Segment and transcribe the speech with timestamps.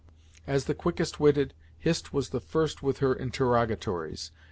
[0.47, 4.31] As the quickest witted, Hist was the first with her interrogatories.